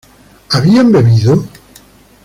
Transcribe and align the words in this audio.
¿habían 0.49 0.91
bebido? 0.91 1.45